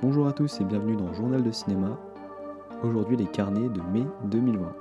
Bonjour 0.00 0.28
à 0.28 0.32
tous 0.32 0.60
et 0.60 0.64
bienvenue 0.64 0.94
dans 0.94 1.12
Journal 1.12 1.42
de 1.42 1.50
cinéma. 1.50 1.98
Aujourd'hui 2.84 3.16
les 3.16 3.26
carnets 3.26 3.68
de 3.68 3.80
mai 3.80 4.06
2020. 4.26 4.72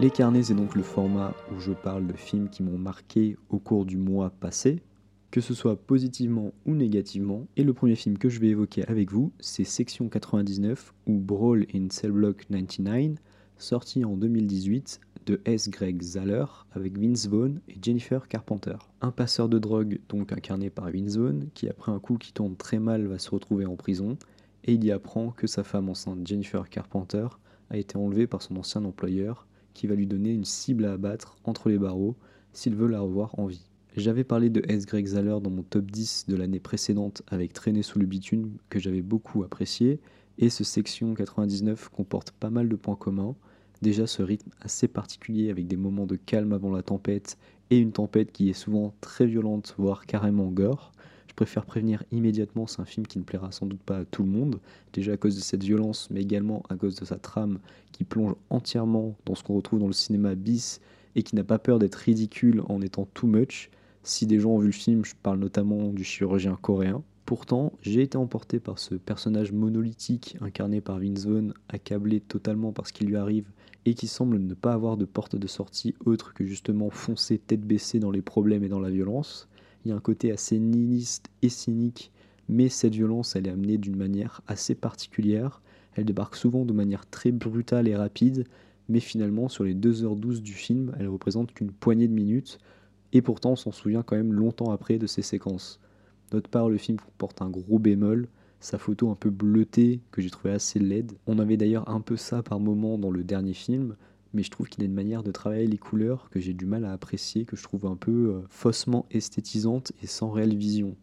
Les 0.00 0.10
carnets, 0.10 0.42
c'est 0.42 0.54
donc 0.54 0.74
le 0.74 0.82
format 0.82 1.32
où 1.54 1.60
je 1.60 1.70
parle 1.70 2.08
de 2.08 2.14
films 2.14 2.48
qui 2.48 2.64
m'ont 2.64 2.76
marqué 2.78 3.36
au 3.48 3.60
cours 3.60 3.86
du 3.86 3.96
mois 3.96 4.30
passé, 4.40 4.82
que 5.30 5.40
ce 5.40 5.54
soit 5.54 5.76
positivement 5.76 6.52
ou 6.64 6.74
négativement. 6.74 7.46
Et 7.56 7.64
le 7.64 7.74
premier 7.74 7.94
film 7.94 8.18
que 8.18 8.28
je 8.28 8.40
vais 8.40 8.48
évoquer 8.48 8.86
avec 8.88 9.10
vous, 9.10 9.32
c'est 9.38 9.64
Section 9.64 10.08
99 10.08 10.94
ou 11.06 11.18
Brawl 11.18 11.66
in 11.74 11.88
Cell 11.90 12.12
Block 12.12 12.46
99, 12.50 13.18
sorti 13.58 14.04
en 14.04 14.16
2018 14.16 15.00
de 15.26 15.40
S. 15.44 15.68
Greg 15.68 16.00
Zahler 16.02 16.44
avec 16.72 16.96
Vince 16.98 17.26
Vaughn 17.26 17.60
et 17.68 17.76
Jennifer 17.82 18.28
Carpenter. 18.28 18.76
Un 19.00 19.10
passeur 19.10 19.48
de 19.48 19.58
drogue, 19.58 19.98
donc 20.08 20.32
incarné 20.32 20.70
par 20.70 20.90
Vince 20.90 21.16
Vaughn, 21.16 21.48
qui 21.52 21.68
après 21.68 21.90
un 21.90 21.98
coup 21.98 22.16
qui 22.16 22.32
tourne 22.32 22.56
très 22.56 22.78
mal 22.78 23.06
va 23.06 23.18
se 23.18 23.30
retrouver 23.30 23.66
en 23.66 23.76
prison, 23.76 24.16
et 24.64 24.74
il 24.74 24.84
y 24.84 24.92
apprend 24.92 25.30
que 25.30 25.46
sa 25.46 25.64
femme 25.64 25.88
enceinte 25.88 26.26
Jennifer 26.26 26.68
Carpenter 26.68 27.26
a 27.70 27.76
été 27.76 27.96
enlevée 27.96 28.26
par 28.26 28.42
son 28.42 28.56
ancien 28.56 28.84
employeur 28.84 29.46
qui 29.74 29.86
va 29.86 29.94
lui 29.94 30.06
donner 30.06 30.30
une 30.30 30.44
cible 30.44 30.84
à 30.84 30.92
abattre 30.92 31.36
entre 31.44 31.68
les 31.68 31.78
barreaux 31.78 32.16
s'il 32.52 32.74
veut 32.74 32.88
la 32.88 33.00
revoir 33.00 33.38
en 33.38 33.46
vie. 33.46 33.68
J'avais 33.96 34.24
parlé 34.24 34.50
de 34.50 34.62
S. 34.68 34.84
Greg 34.84 35.06
Zahler 35.06 35.38
dans 35.42 35.50
mon 35.50 35.62
top 35.62 35.90
10 35.90 36.26
de 36.28 36.36
l'année 36.36 36.60
précédente 36.60 37.22
avec 37.28 37.52
Traîner 37.52 37.82
sous 37.82 37.98
le 37.98 38.06
bitume 38.06 38.52
que 38.68 38.78
j'avais 38.78 39.00
beaucoup 39.00 39.42
apprécié 39.42 40.00
et 40.38 40.50
ce 40.50 40.64
section 40.64 41.14
99 41.14 41.88
comporte 41.88 42.30
pas 42.32 42.50
mal 42.50 42.68
de 42.68 42.76
points 42.76 42.96
communs. 42.96 43.34
Déjà 43.80 44.06
ce 44.06 44.22
rythme 44.22 44.50
assez 44.60 44.86
particulier 44.86 45.50
avec 45.50 45.66
des 45.66 45.76
moments 45.76 46.06
de 46.06 46.16
calme 46.16 46.52
avant 46.52 46.70
la 46.70 46.82
tempête 46.82 47.38
et 47.70 47.78
une 47.78 47.92
tempête 47.92 48.32
qui 48.32 48.50
est 48.50 48.54
souvent 48.54 48.94
très 49.00 49.26
violente 49.26 49.74
voire 49.78 50.04
carrément 50.04 50.50
gore 50.50 50.92
préfère 51.36 51.66
prévenir 51.66 52.02
immédiatement, 52.10 52.66
c'est 52.66 52.80
un 52.80 52.86
film 52.86 53.06
qui 53.06 53.18
ne 53.18 53.22
plaira 53.22 53.52
sans 53.52 53.66
doute 53.66 53.82
pas 53.82 53.98
à 53.98 54.04
tout 54.04 54.24
le 54.24 54.30
monde, 54.30 54.58
déjà 54.92 55.12
à 55.12 55.16
cause 55.16 55.36
de 55.36 55.40
cette 55.40 55.62
violence, 55.62 56.08
mais 56.10 56.22
également 56.22 56.62
à 56.70 56.76
cause 56.76 56.96
de 56.96 57.04
sa 57.04 57.18
trame 57.18 57.60
qui 57.92 58.02
plonge 58.02 58.34
entièrement 58.50 59.14
dans 59.26 59.34
ce 59.34 59.44
qu'on 59.44 59.54
retrouve 59.54 59.78
dans 59.78 59.86
le 59.86 59.92
cinéma 59.92 60.34
bis 60.34 60.80
et 61.14 61.22
qui 61.22 61.36
n'a 61.36 61.44
pas 61.44 61.58
peur 61.58 61.78
d'être 61.78 61.94
ridicule 61.94 62.62
en 62.68 62.80
étant 62.80 63.06
too 63.14 63.26
much. 63.26 63.70
Si 64.06 64.24
des 64.24 64.38
gens 64.38 64.50
ont 64.50 64.58
vu 64.58 64.66
le 64.66 64.72
film, 64.72 65.04
je 65.04 65.14
parle 65.20 65.40
notamment 65.40 65.88
du 65.88 66.04
chirurgien 66.04 66.56
coréen. 66.62 67.02
Pourtant, 67.24 67.72
j'ai 67.82 68.02
été 68.02 68.16
emporté 68.16 68.60
par 68.60 68.78
ce 68.78 68.94
personnage 68.94 69.50
monolithique 69.50 70.36
incarné 70.40 70.80
par 70.80 71.00
Vince 71.00 71.26
Vaughn, 71.26 71.52
accablé 71.68 72.20
totalement 72.20 72.70
par 72.70 72.86
ce 72.86 72.92
qui 72.92 73.04
lui 73.04 73.16
arrive 73.16 73.50
et 73.84 73.94
qui 73.94 74.06
semble 74.06 74.38
ne 74.38 74.54
pas 74.54 74.74
avoir 74.74 74.96
de 74.96 75.06
porte 75.06 75.34
de 75.34 75.48
sortie 75.48 75.96
autre 76.04 76.34
que 76.34 76.44
justement 76.44 76.88
foncer 76.88 77.36
tête 77.36 77.62
baissée 77.62 77.98
dans 77.98 78.12
les 78.12 78.22
problèmes 78.22 78.62
et 78.62 78.68
dans 78.68 78.78
la 78.78 78.90
violence. 78.90 79.48
Il 79.84 79.88
y 79.88 79.92
a 79.92 79.96
un 79.96 80.00
côté 80.00 80.30
assez 80.30 80.60
nihiliste 80.60 81.28
et 81.42 81.48
cynique, 81.48 82.12
mais 82.48 82.68
cette 82.68 82.94
violence, 82.94 83.34
elle 83.34 83.48
est 83.48 83.50
amenée 83.50 83.76
d'une 83.76 83.96
manière 83.96 84.40
assez 84.46 84.76
particulière. 84.76 85.62
Elle 85.94 86.04
débarque 86.04 86.36
souvent 86.36 86.64
de 86.64 86.72
manière 86.72 87.06
très 87.06 87.32
brutale 87.32 87.88
et 87.88 87.96
rapide, 87.96 88.46
mais 88.88 89.00
finalement, 89.00 89.48
sur 89.48 89.64
les 89.64 89.74
2h12 89.74 90.42
du 90.42 90.52
film, 90.52 90.94
elle 91.00 91.08
représente 91.08 91.52
qu'une 91.52 91.72
poignée 91.72 92.06
de 92.06 92.14
minutes, 92.14 92.60
et 93.12 93.22
pourtant 93.22 93.52
on 93.52 93.56
s'en 93.56 93.72
souvient 93.72 94.02
quand 94.02 94.16
même 94.16 94.32
longtemps 94.32 94.72
après 94.72 94.98
de 94.98 95.06
ces 95.06 95.22
séquences. 95.22 95.80
D'autre 96.30 96.50
part, 96.50 96.68
le 96.68 96.78
film 96.78 96.98
comporte 96.98 97.40
un 97.42 97.48
gros 97.50 97.78
bémol, 97.78 98.28
sa 98.60 98.78
photo 98.78 99.10
un 99.10 99.14
peu 99.14 99.30
bleutée, 99.30 100.00
que 100.10 100.20
j'ai 100.20 100.30
trouvé 100.30 100.52
assez 100.52 100.78
laide. 100.78 101.12
On 101.26 101.38
avait 101.38 101.56
d'ailleurs 101.56 101.88
un 101.88 102.00
peu 102.00 102.16
ça 102.16 102.42
par 102.42 102.58
moment 102.58 102.98
dans 102.98 103.10
le 103.10 103.22
dernier 103.22 103.54
film, 103.54 103.96
mais 104.32 104.42
je 104.42 104.50
trouve 104.50 104.68
qu'il 104.68 104.82
a 104.82 104.86
une 104.86 104.94
manière 104.94 105.22
de 105.22 105.30
travailler 105.30 105.66
les 105.66 105.78
couleurs 105.78 106.28
que 106.30 106.40
j'ai 106.40 106.52
du 106.52 106.66
mal 106.66 106.84
à 106.84 106.92
apprécier, 106.92 107.44
que 107.44 107.56
je 107.56 107.62
trouve 107.62 107.86
un 107.86 107.96
peu 107.96 108.10
euh, 108.10 108.40
faussement 108.48 109.06
esthétisante 109.10 109.92
et 110.02 110.06
sans 110.06 110.30
réelle 110.30 110.56
vision. 110.56 110.96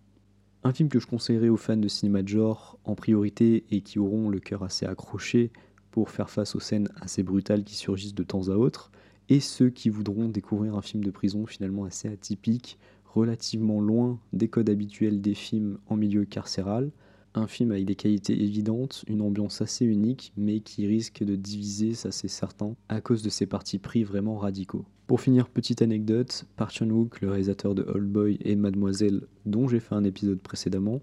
Un 0.64 0.74
film 0.74 0.90
que 0.90 1.00
je 1.00 1.08
conseillerais 1.08 1.50
aux 1.50 1.58
fans 1.58 1.78
de 1.78 1.88
cinéma 1.88 2.22
de 2.22 2.28
genre 2.28 2.78
en 2.84 2.96
priorité 2.96 3.66
et 3.72 3.82
qui 3.82 4.00
auront 4.00 4.30
le 4.30 4.40
cœur 4.40 4.64
assez 4.64 4.86
accroché 4.86 5.52
pour 5.92 6.10
faire 6.10 6.30
face 6.30 6.56
aux 6.56 6.60
scènes 6.60 6.90
assez 7.02 7.22
brutales 7.22 7.64
qui 7.64 7.76
surgissent 7.76 8.16
de 8.16 8.24
temps 8.24 8.50
à 8.50 8.56
autre, 8.56 8.92
et 9.30 9.40
ceux 9.40 9.70
qui 9.70 9.90
voudront 9.90 10.28
découvrir 10.28 10.76
un 10.76 10.82
film 10.82 11.04
de 11.04 11.12
prison 11.12 11.46
finalement 11.46 11.86
assez 11.86 12.08
atypique, 12.08 12.78
relativement 13.06 13.82
loin 13.82 14.20
des 14.34 14.48
codes 14.48 14.70
habituels 14.70 15.22
des 15.22 15.34
films 15.34 15.78
en 15.88 15.96
milieu 15.96 16.26
carcéral, 16.26 16.92
un 17.36 17.48
film 17.48 17.72
avec 17.72 17.86
des 17.86 17.96
qualités 17.96 18.44
évidentes, 18.44 19.04
une 19.08 19.22
ambiance 19.22 19.62
assez 19.62 19.86
unique, 19.86 20.34
mais 20.38 20.60
qui 20.60 20.86
risque 20.88 21.24
de 21.24 21.36
diviser, 21.36 21.94
ça 21.94 22.12
c'est 22.12 22.28
certain, 22.28 22.76
à 22.90 23.02
cause 23.02 23.24
de 23.24 23.30
ses 23.30 23.46
partis 23.46 23.80
pris 23.80 24.04
vraiment 24.04 24.38
radicaux. 24.38 24.86
Pour 25.08 25.20
finir, 25.20 25.50
petite 25.50 25.82
anecdote, 25.82 26.46
Park 26.56 26.72
Chan-wook, 26.72 27.22
le 27.22 27.30
réalisateur 27.30 27.76
de 27.76 27.84
Old 27.84 28.08
Boy 28.08 28.38
et 28.42 28.56
Mademoiselle, 28.56 29.28
dont 29.46 29.68
j'ai 29.68 29.80
fait 29.80 29.96
un 29.96 30.04
épisode 30.04 30.40
précédemment, 30.40 31.02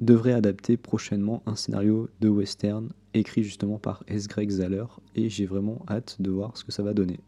devrait 0.00 0.32
adapter 0.32 0.76
prochainement 0.76 1.42
un 1.46 1.56
scénario 1.56 2.08
de 2.20 2.28
western 2.28 2.88
écrit 3.12 3.42
justement 3.42 3.78
par 3.78 4.02
S. 4.06 4.28
Greg 4.28 4.50
Zahler, 4.50 4.84
et 5.14 5.28
j'ai 5.28 5.46
vraiment 5.46 5.84
hâte 5.88 6.16
de 6.20 6.30
voir 6.30 6.56
ce 6.56 6.64
que 6.64 6.72
ça 6.72 6.82
va 6.82 6.94
donner. 6.94 7.20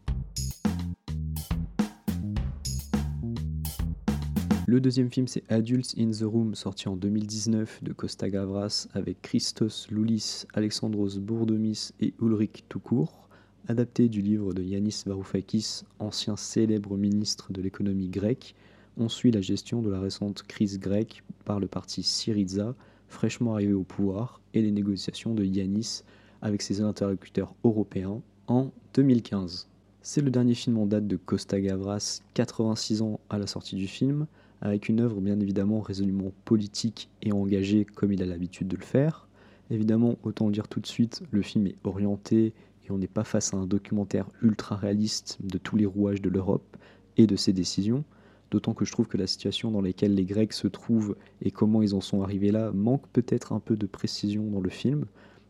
Le 4.65 4.79
deuxième 4.79 5.11
film, 5.11 5.27
c'est 5.27 5.43
Adults 5.51 5.93
in 5.99 6.09
the 6.09 6.23
Room, 6.23 6.55
sorti 6.55 6.87
en 6.87 6.95
2019 6.95 7.83
de 7.83 7.93
Costa 7.93 8.29
Gavras 8.29 8.87
avec 8.93 9.21
Christos 9.21 9.87
Loulis, 9.91 10.45
Alexandros 10.53 11.19
Bourdomis 11.19 11.91
et 11.99 12.13
Ulrich 12.21 12.63
Toucourt, 12.69 13.27
adapté 13.67 14.07
du 14.07 14.21
livre 14.21 14.53
de 14.53 14.63
Yanis 14.63 15.03
Varoufakis, 15.05 15.83
ancien 15.99 16.37
célèbre 16.37 16.97
ministre 16.97 17.51
de 17.51 17.61
l'économie 17.61 18.09
grecque. 18.09 18.55
On 18.97 19.09
suit 19.09 19.31
la 19.31 19.41
gestion 19.41 19.81
de 19.81 19.89
la 19.89 19.99
récente 19.99 20.43
crise 20.43 20.79
grecque 20.79 21.23
par 21.45 21.59
le 21.59 21.67
parti 21.67 22.03
Syriza, 22.03 22.75
fraîchement 23.07 23.53
arrivé 23.53 23.73
au 23.73 23.83
pouvoir, 23.83 24.39
et 24.53 24.61
les 24.61 24.71
négociations 24.71 25.33
de 25.33 25.43
Yanis 25.43 26.03
avec 26.41 26.61
ses 26.61 26.81
interlocuteurs 26.81 27.55
européens 27.63 28.21
en 28.47 28.71
2015. 28.93 29.67
C'est 30.01 30.21
le 30.21 30.29
dernier 30.29 30.53
film 30.53 30.77
en 30.77 30.85
date 30.85 31.07
de 31.07 31.15
Costa 31.15 31.59
Gavras, 31.59 32.21
86 32.33 33.01
ans 33.01 33.19
à 33.29 33.37
la 33.37 33.47
sortie 33.47 33.75
du 33.75 33.87
film 33.87 34.27
avec 34.63 34.87
une 34.87 35.01
œuvre 35.01 35.19
bien 35.19 35.39
évidemment 35.41 35.81
résolument 35.81 36.31
politique 36.45 37.09
et 37.21 37.33
engagée 37.33 37.85
comme 37.85 38.13
il 38.13 38.23
a 38.23 38.25
l'habitude 38.25 38.69
de 38.69 38.77
le 38.77 38.83
faire. 38.83 39.27
Évidemment, 39.69 40.15
autant 40.23 40.49
dire 40.49 40.69
tout 40.69 40.79
de 40.79 40.87
suite, 40.87 41.21
le 41.31 41.41
film 41.41 41.67
est 41.67 41.75
orienté 41.83 42.53
et 42.85 42.91
on 42.91 42.97
n'est 42.97 43.07
pas 43.07 43.25
face 43.25 43.53
à 43.53 43.57
un 43.57 43.65
documentaire 43.65 44.29
ultra 44.41 44.77
réaliste 44.77 45.37
de 45.43 45.57
tous 45.57 45.75
les 45.75 45.85
rouages 45.85 46.21
de 46.21 46.29
l'Europe 46.29 46.77
et 47.17 47.27
de 47.27 47.35
ses 47.35 47.51
décisions, 47.51 48.05
d'autant 48.53 48.75
que 48.75 48.85
je 48.85 48.91
trouve 48.91 49.07
que 49.07 49.17
la 49.17 49.25
situation 49.25 49.71
dans 49.71 49.81
laquelle 49.81 50.13
les 50.13 50.25
Grecs 50.25 50.53
se 50.53 50.67
trouvent 50.67 51.15
et 51.41 51.49
comment 51.49 51.81
ils 51.81 51.95
en 51.95 52.01
sont 52.01 52.21
arrivés 52.21 52.51
là 52.51 52.71
manque 52.71 53.07
peut-être 53.11 53.51
un 53.51 53.59
peu 53.59 53.75
de 53.75 53.87
précision 53.87 54.43
dans 54.43 54.61
le 54.61 54.69
film. 54.69 55.05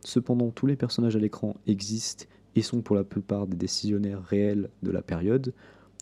Cependant, 0.05 0.51
tous 0.51 0.67
les 0.67 0.77
personnages 0.77 1.17
à 1.17 1.19
l'écran 1.19 1.57
existent 1.67 2.25
et 2.55 2.61
sont 2.61 2.81
pour 2.81 2.95
la 2.95 3.03
plupart 3.03 3.45
des 3.45 3.57
décisionnaires 3.57 4.23
réels 4.23 4.69
de 4.83 4.91
la 4.91 5.01
période. 5.01 5.53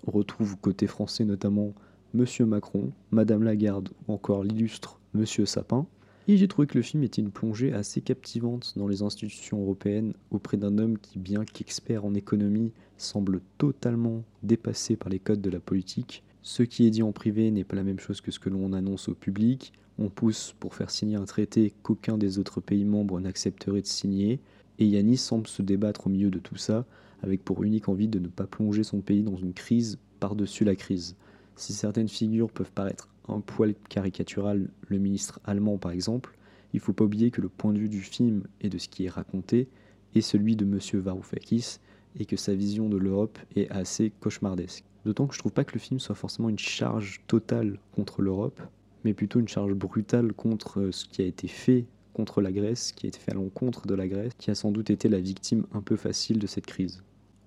On 0.05 0.11
retrouve 0.11 0.57
côté 0.57 0.85
français 0.85 1.25
notamment 1.25 1.73
Monsieur 2.13 2.45
Macron, 2.45 2.91
Madame 3.09 3.41
Lagarde 3.41 3.89
ou 4.07 4.13
encore 4.13 4.43
l'illustre 4.43 4.99
Monsieur 5.15 5.47
Sapin. 5.47 5.87
Et 6.27 6.37
j'ai 6.37 6.47
trouvé 6.47 6.67
que 6.67 6.77
le 6.77 6.83
film 6.83 7.01
était 7.01 7.23
une 7.23 7.31
plongée 7.31 7.73
assez 7.73 8.01
captivante 8.01 8.73
dans 8.75 8.87
les 8.87 9.01
institutions 9.01 9.59
européennes 9.59 10.13
auprès 10.29 10.57
d'un 10.57 10.77
homme 10.77 10.99
qui, 10.99 11.17
bien 11.17 11.45
qu'expert 11.45 12.05
en 12.05 12.13
économie, 12.13 12.73
semble 12.97 13.41
totalement 13.57 14.23
dépassé 14.43 14.95
par 14.97 15.09
les 15.09 15.17
codes 15.17 15.41
de 15.41 15.49
la 15.49 15.59
politique. 15.59 16.23
Ce 16.43 16.63
qui 16.63 16.87
est 16.87 16.89
dit 16.89 17.03
en 17.03 17.11
privé 17.11 17.51
n'est 17.51 17.63
pas 17.63 17.75
la 17.75 17.83
même 17.83 17.99
chose 17.99 18.19
que 18.19 18.31
ce 18.31 18.39
que 18.39 18.49
l'on 18.49 18.73
annonce 18.73 19.09
au 19.09 19.13
public. 19.13 19.73
On 19.99 20.09
pousse 20.09 20.55
pour 20.59 20.73
faire 20.73 20.89
signer 20.89 21.15
un 21.15 21.25
traité 21.25 21.73
qu'aucun 21.83 22.17
des 22.17 22.39
autres 22.39 22.61
pays 22.61 22.85
membres 22.85 23.19
n'accepterait 23.19 23.81
de 23.81 23.87
signer. 23.87 24.39
Et 24.79 24.85
Yanis 24.85 25.17
semble 25.17 25.47
se 25.47 25.61
débattre 25.61 26.07
au 26.07 26.09
milieu 26.09 26.31
de 26.31 26.39
tout 26.39 26.55
ça, 26.55 26.85
avec 27.21 27.43
pour 27.43 27.63
unique 27.63 27.89
envie 27.89 28.07
de 28.07 28.17
ne 28.17 28.27
pas 28.27 28.47
plonger 28.47 28.83
son 28.83 29.01
pays 29.01 29.21
dans 29.21 29.35
une 29.35 29.53
crise 29.53 29.99
par-dessus 30.19 30.65
la 30.65 30.75
crise. 30.75 31.15
Si 31.55 31.73
certaines 31.73 32.07
figures 32.07 32.49
peuvent 32.49 32.71
paraître 32.71 33.09
un 33.27 33.41
poil 33.41 33.75
caricatural, 33.89 34.67
le 34.87 34.97
ministre 34.97 35.39
allemand 35.43 35.77
par 35.77 35.91
exemple, 35.91 36.35
il 36.73 36.77
ne 36.77 36.81
faut 36.81 36.93
pas 36.93 37.03
oublier 37.03 37.29
que 37.29 37.41
le 37.41 37.49
point 37.49 37.73
de 37.73 37.79
vue 37.79 37.89
du 37.89 38.01
film 38.01 38.43
et 38.61 38.69
de 38.69 38.79
ce 38.79 38.87
qui 38.87 39.05
est 39.05 39.09
raconté 39.09 39.67
est 40.15 40.21
celui 40.21 40.55
de 40.55 40.65
M. 40.65 40.79
Varoufakis 41.01 41.77
et 42.19 42.25
que 42.25 42.35
sa 42.35 42.53
vision 42.53 42.89
de 42.89 42.97
l'Europe 42.97 43.39
est 43.55 43.69
assez 43.71 44.11
cauchemardesque. 44.19 44.83
D'autant 45.05 45.27
que 45.27 45.33
je 45.33 45.39
trouve 45.39 45.51
pas 45.51 45.63
que 45.63 45.73
le 45.73 45.79
film 45.79 45.99
soit 45.99 46.15
forcément 46.15 46.49
une 46.49 46.59
charge 46.59 47.21
totale 47.27 47.79
contre 47.95 48.21
l'Europe, 48.21 48.61
mais 49.03 49.13
plutôt 49.13 49.39
une 49.39 49.47
charge 49.47 49.73
brutale 49.73 50.33
contre 50.33 50.89
ce 50.91 51.05
qui 51.05 51.21
a 51.21 51.25
été 51.25 51.47
fait 51.47 51.85
contre 52.13 52.41
la 52.41 52.51
Grèce, 52.51 52.91
qui 52.91 53.07
a 53.07 53.09
été 53.09 53.19
fait 53.19 53.31
à 53.31 53.35
l'encontre 53.35 53.87
de 53.87 53.95
la 53.95 54.07
Grèce, 54.07 54.33
qui 54.37 54.51
a 54.51 54.55
sans 54.55 54.71
doute 54.71 54.89
été 54.89 55.09
la 55.09 55.19
victime 55.19 55.65
un 55.73 55.81
peu 55.81 55.95
facile 55.95 56.39
de 56.39 56.47
cette 56.47 56.65
crise. 56.65 57.01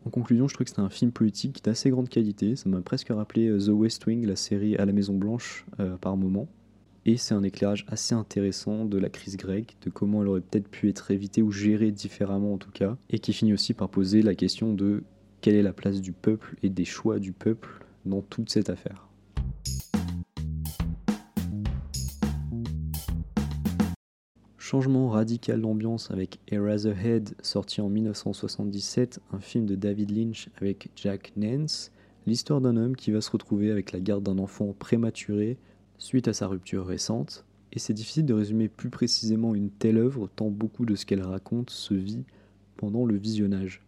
En 0.07 0.11
conclusion, 0.11 0.49
je 0.49 0.55
trouve 0.55 0.65
que 0.65 0.71
c'était 0.71 0.83
un 0.83 0.91
film 0.91 1.13
politique 1.13 1.65
d'assez 1.65 1.91
grande 1.91 2.09
qualité. 2.09 2.57
Ça 2.57 2.69
m'a 2.69 2.81
presque 2.83 3.09
rappelé 3.09 3.49
euh, 3.49 3.59
The 3.59 3.71
West 3.71 4.05
Wing, 4.07 4.27
la 4.27 4.37
série 4.37 4.77
à 4.77 4.85
la 4.85 4.93
Maison 4.93 5.15
Blanche, 5.15 5.65
euh, 5.81 5.97
par 5.97 6.17
moment. 6.17 6.47
Et 7.07 7.19
c'est 7.19 7.35
un 7.35 7.43
éclairage 7.43 7.85
assez 7.87 8.15
intéressant 8.15 8.87
de 8.87 8.97
la 8.97 9.11
crise 9.11 9.37
grecque, 9.37 9.77
de 9.83 9.91
comment 9.91 10.23
elle 10.23 10.29
aurait 10.29 10.41
peut-être 10.41 10.69
pu 10.69 10.89
être 10.89 11.11
évitée 11.11 11.43
ou 11.43 11.53
gérée 11.53 11.91
différemment 11.91 12.55
en 12.55 12.59
tout 12.59 12.71
cas, 12.71 12.97
et 13.11 13.19
qui 13.19 13.35
finit 13.35 13.53
aussi 13.53 13.75
par 13.75 13.91
poser 13.91 14.23
la 14.23 14.35
question 14.35 14.73
de 14.73 15.05
quelle 15.43 15.55
est 15.55 15.63
la 15.63 15.75
place 15.75 16.01
du 16.01 16.13
peuple 16.13 16.57
et 16.63 16.71
des 16.71 16.87
choix 16.87 17.19
du 17.19 17.33
peuple 17.33 17.85
dans 18.07 18.23
toute 18.23 18.49
cette 18.49 18.71
affaire. 18.71 19.07
Changement 24.57 25.11
radical 25.11 25.61
d'ambiance 25.61 26.11
avec 26.11 26.39
Eraserhead, 26.49 27.35
sorti 27.43 27.83
en 27.83 27.91
1977, 27.91 29.21
un 29.35 29.41
film 29.41 29.67
de 29.67 29.75
David 29.75 30.11
Lynch 30.11 30.49
avec 30.57 30.89
Jack 30.97 31.33
Nance, 31.37 31.93
l'histoire 32.27 32.63
d'un 32.63 32.79
homme 32.79 32.97
qui 32.97 33.11
va 33.11 33.21
se 33.21 33.31
retrouver 33.31 33.71
avec 33.71 33.93
la 33.93 34.01
garde 34.01 34.25
d'un 34.25 34.39
enfant 34.39 34.75
prématuré 34.79 35.59
suite 36.05 36.29
à 36.29 36.35
sa 36.35 36.49
rupture 36.49 36.85
récente, 36.85 37.47
et 37.73 37.79
c'est 37.79 37.95
difficile 37.95 38.27
de 38.27 38.35
résumer 38.35 38.69
plus 38.69 38.91
précisément 38.91 39.55
une 39.55 39.71
telle 39.71 39.97
œuvre 39.97 40.29
tant 40.37 40.51
beaucoup 40.51 40.85
de 40.85 40.97
ce 40.97 41.07
qu'elle 41.07 41.23
raconte 41.23 41.71
se 41.71 41.95
vit 41.95 42.25
pendant 42.77 43.07
le 43.07 43.17
visionnage. 43.17 43.81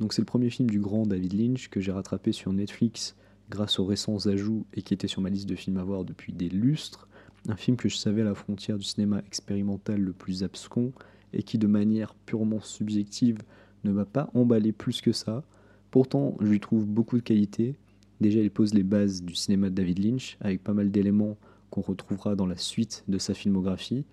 Donc 0.00 0.12
c'est 0.12 0.20
le 0.20 0.26
premier 0.26 0.50
film 0.50 0.68
du 0.68 0.80
grand 0.80 1.06
David 1.06 1.32
Lynch 1.32 1.68
que 1.68 1.80
j'ai 1.80 1.92
rattrapé 1.92 2.32
sur 2.32 2.52
Netflix 2.52 3.14
grâce 3.50 3.78
aux 3.78 3.84
récents 3.84 4.26
ajouts 4.26 4.66
et 4.74 4.82
qui 4.82 4.94
était 4.94 5.06
sur 5.06 5.22
ma 5.22 5.30
liste 5.30 5.48
de 5.48 5.54
films 5.54 5.76
à 5.76 5.84
voir 5.84 6.04
depuis 6.04 6.32
des 6.32 6.48
lustres, 6.48 7.06
un 7.48 7.56
film 7.56 7.76
que 7.76 7.88
je 7.88 7.96
savais 7.96 8.22
à 8.22 8.24
la 8.24 8.34
frontière 8.34 8.76
du 8.76 8.84
cinéma 8.84 9.22
expérimental 9.24 10.00
le 10.00 10.12
plus 10.12 10.42
abscon 10.42 10.92
et 11.32 11.44
qui 11.44 11.56
de 11.56 11.68
manière 11.68 12.14
purement 12.26 12.60
subjective 12.60 13.38
ne 13.84 13.92
m'a 13.92 14.06
pas 14.06 14.28
emballé 14.34 14.72
plus 14.72 15.00
que 15.00 15.12
ça. 15.12 15.44
Pourtant, 15.92 16.36
je 16.40 16.48
lui 16.48 16.58
trouve 16.58 16.84
beaucoup 16.84 17.16
de 17.16 17.22
qualité. 17.22 17.76
Déjà, 18.20 18.40
il 18.40 18.50
pose 18.50 18.74
les 18.74 18.82
bases 18.82 19.22
du 19.22 19.36
cinéma 19.36 19.70
de 19.70 19.76
David 19.76 20.04
Lynch 20.04 20.36
avec 20.40 20.64
pas 20.64 20.74
mal 20.74 20.90
d'éléments 20.90 21.38
qu'on 21.70 21.80
retrouvera 21.80 22.34
dans 22.34 22.46
la 22.46 22.56
suite 22.56 23.04
de 23.08 23.18
sa 23.18 23.34
filmographie. 23.34 24.04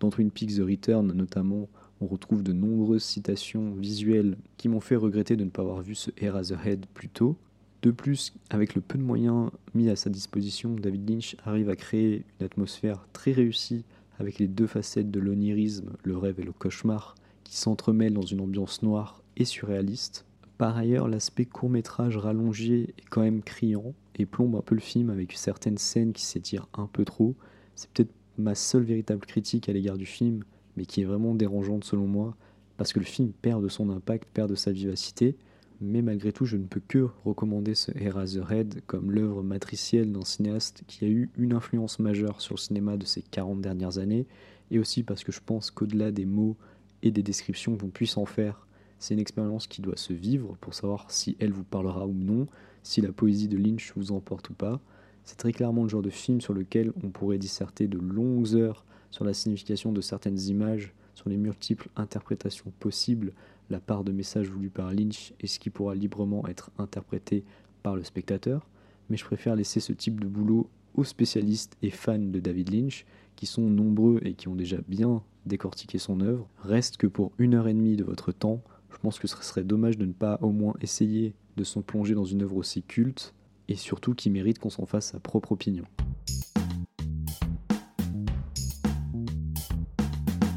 Dans 0.00 0.10
Twin 0.10 0.30
Peaks 0.30 0.56
The 0.56 0.62
Return, 0.62 1.12
notamment, 1.12 1.68
on 2.00 2.06
retrouve 2.06 2.42
de 2.42 2.52
nombreuses 2.52 3.04
citations 3.04 3.72
visuelles 3.74 4.36
qui 4.58 4.68
m'ont 4.68 4.80
fait 4.80 4.96
regretter 4.96 5.36
de 5.36 5.44
ne 5.44 5.50
pas 5.50 5.62
avoir 5.62 5.80
vu 5.80 5.94
ce 5.94 6.10
Eraserhead 6.18 6.86
plus 6.92 7.08
tôt. 7.08 7.36
De 7.82 7.90
plus, 7.90 8.34
avec 8.50 8.74
le 8.74 8.80
peu 8.80 8.98
de 8.98 9.02
moyens 9.02 9.50
mis 9.74 9.88
à 9.88 9.96
sa 9.96 10.10
disposition, 10.10 10.74
David 10.74 11.08
Lynch 11.08 11.36
arrive 11.44 11.70
à 11.70 11.76
créer 11.76 12.24
une 12.38 12.46
atmosphère 12.46 13.06
très 13.12 13.32
réussie 13.32 13.84
avec 14.18 14.38
les 14.38 14.48
deux 14.48 14.66
facettes 14.66 15.10
de 15.10 15.20
l'onirisme, 15.20 15.92
le 16.02 16.16
rêve 16.16 16.40
et 16.40 16.44
le 16.44 16.52
cauchemar, 16.52 17.14
qui 17.44 17.56
s'entremêlent 17.56 18.14
dans 18.14 18.22
une 18.22 18.40
ambiance 18.40 18.82
noire 18.82 19.22
et 19.36 19.44
surréaliste. 19.44 20.24
Par 20.58 20.76
ailleurs, 20.76 21.06
l'aspect 21.06 21.44
court-métrage 21.44 22.16
rallongé 22.16 22.94
est 22.98 23.08
quand 23.10 23.20
même 23.20 23.42
criant 23.42 23.94
et 24.16 24.26
plombe 24.26 24.56
un 24.56 24.62
peu 24.62 24.74
le 24.74 24.80
film 24.80 25.10
avec 25.10 25.32
certaines 25.32 25.78
scènes 25.78 26.12
qui 26.12 26.24
s'étirent 26.24 26.68
un 26.74 26.86
peu 26.86 27.04
trop. 27.04 27.34
C'est 27.74 27.90
peut-être 27.90 28.12
ma 28.38 28.54
seule 28.54 28.82
véritable 28.82 29.24
critique 29.26 29.68
à 29.68 29.72
l'égard 29.72 29.96
du 29.96 30.06
film, 30.06 30.44
mais 30.76 30.86
qui 30.86 31.02
est 31.02 31.04
vraiment 31.04 31.34
dérangeante 31.34 31.84
selon 31.84 32.06
moi, 32.06 32.36
parce 32.76 32.92
que 32.92 32.98
le 32.98 33.04
film 33.04 33.32
perd 33.32 33.62
de 33.62 33.68
son 33.68 33.90
impact, 33.90 34.28
perd 34.32 34.50
de 34.50 34.54
sa 34.54 34.72
vivacité, 34.72 35.36
mais 35.80 36.00
malgré 36.02 36.32
tout, 36.32 36.46
je 36.46 36.56
ne 36.56 36.64
peux 36.64 36.80
que 36.86 37.08
recommander 37.24 37.74
ce 37.74 37.92
Eraserhead 37.98 38.82
comme 38.86 39.10
l'œuvre 39.10 39.42
matricielle 39.42 40.12
d'un 40.12 40.24
cinéaste 40.24 40.84
qui 40.86 41.04
a 41.04 41.08
eu 41.08 41.30
une 41.36 41.52
influence 41.52 41.98
majeure 41.98 42.40
sur 42.40 42.54
le 42.54 42.60
cinéma 42.60 42.96
de 42.96 43.04
ces 43.04 43.22
40 43.22 43.60
dernières 43.60 43.98
années, 43.98 44.26
et 44.70 44.78
aussi 44.78 45.02
parce 45.02 45.22
que 45.22 45.32
je 45.32 45.40
pense 45.44 45.70
qu'au-delà 45.70 46.10
des 46.10 46.24
mots 46.24 46.56
et 47.02 47.10
des 47.10 47.22
descriptions 47.22 47.76
qu'on 47.76 47.88
puisse 47.88 48.16
en 48.16 48.24
faire, 48.24 48.66
c'est 48.98 49.14
une 49.14 49.20
expérience 49.20 49.66
qui 49.66 49.82
doit 49.82 49.96
se 49.96 50.14
vivre 50.14 50.56
pour 50.60 50.72
savoir 50.72 51.10
si 51.10 51.36
elle 51.38 51.52
vous 51.52 51.64
parlera 51.64 52.06
ou 52.06 52.14
non, 52.14 52.46
si 52.86 53.00
la 53.00 53.12
poésie 53.12 53.48
de 53.48 53.58
Lynch 53.58 53.92
vous 53.96 54.12
emporte 54.12 54.50
ou 54.50 54.54
pas. 54.54 54.80
C'est 55.24 55.36
très 55.36 55.52
clairement 55.52 55.82
le 55.82 55.88
genre 55.88 56.02
de 56.02 56.10
film 56.10 56.40
sur 56.40 56.54
lequel 56.54 56.92
on 57.02 57.10
pourrait 57.10 57.38
disserter 57.38 57.88
de 57.88 57.98
longues 57.98 58.54
heures 58.54 58.84
sur 59.10 59.24
la 59.24 59.34
signification 59.34 59.92
de 59.92 60.00
certaines 60.00 60.40
images, 60.42 60.94
sur 61.14 61.28
les 61.28 61.36
multiples 61.36 61.88
interprétations 61.96 62.72
possibles 62.78 63.32
la 63.70 63.80
part 63.80 64.04
de 64.04 64.12
message 64.12 64.48
voulu 64.48 64.70
par 64.70 64.92
Lynch 64.92 65.32
et 65.40 65.48
ce 65.48 65.58
qui 65.58 65.70
pourra 65.70 65.96
librement 65.96 66.46
être 66.46 66.70
interprété 66.78 67.42
par 67.82 67.96
le 67.96 68.04
spectateur, 68.04 68.68
mais 69.10 69.16
je 69.16 69.24
préfère 69.24 69.56
laisser 69.56 69.80
ce 69.80 69.92
type 69.92 70.20
de 70.20 70.28
boulot 70.28 70.68
aux 70.94 71.04
spécialistes 71.04 71.76
et 71.82 71.90
fans 71.90 72.18
de 72.18 72.38
David 72.38 72.72
Lynch, 72.72 73.04
qui 73.34 73.46
sont 73.46 73.68
nombreux 73.68 74.20
et 74.22 74.34
qui 74.34 74.46
ont 74.46 74.54
déjà 74.54 74.78
bien 74.86 75.22
décortiqué 75.44 75.98
son 75.98 76.20
œuvre. 76.20 76.48
Reste 76.62 76.96
que 76.96 77.08
pour 77.08 77.32
une 77.38 77.54
heure 77.54 77.66
et 77.66 77.74
demie 77.74 77.96
de 77.96 78.04
votre 78.04 78.30
temps, 78.30 78.62
je 78.92 78.98
pense 78.98 79.18
que 79.18 79.26
ce 79.26 79.36
serait 79.42 79.64
dommage 79.64 79.98
de 79.98 80.06
ne 80.06 80.12
pas 80.12 80.38
au 80.40 80.52
moins 80.52 80.74
essayer 80.80 81.34
de 81.56 81.64
s'en 81.64 81.82
plonger 81.82 82.14
dans 82.14 82.24
une 82.24 82.42
œuvre 82.42 82.56
aussi 82.56 82.82
culte, 82.82 83.34
et 83.68 83.76
surtout 83.76 84.14
qui 84.14 84.30
mérite 84.30 84.58
qu'on 84.58 84.70
s'en 84.70 84.86
fasse 84.86 85.12
sa 85.12 85.20
propre 85.20 85.52
opinion. 85.52 85.84